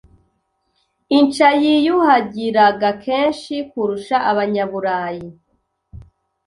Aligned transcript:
Inca 1.17 1.49
yiyuhagiraga 1.61 2.89
kenshi 3.05 3.55
kurusha 3.69 4.17
Abanyaburayi. 4.31 5.27